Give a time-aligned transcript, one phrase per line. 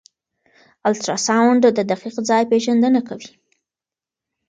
[0.89, 3.29] الټراساؤنډ د دقیق ځای پېژندنه کوي.